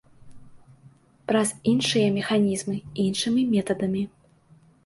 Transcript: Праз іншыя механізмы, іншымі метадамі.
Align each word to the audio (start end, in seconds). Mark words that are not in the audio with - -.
Праз 1.31 1.49
іншыя 1.73 2.07
механізмы, 2.17 2.75
іншымі 3.07 3.41
метадамі. 3.55 4.03